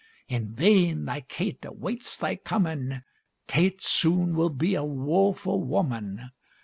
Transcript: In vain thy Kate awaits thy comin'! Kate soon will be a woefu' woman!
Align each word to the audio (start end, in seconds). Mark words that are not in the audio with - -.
In 0.27 0.55
vain 0.55 1.05
thy 1.05 1.21
Kate 1.21 1.63
awaits 1.63 2.17
thy 2.17 2.35
comin'! 2.35 3.03
Kate 3.45 3.83
soon 3.83 4.33
will 4.33 4.49
be 4.49 4.73
a 4.73 4.81
woefu' 4.81 5.59
woman! 5.63 6.31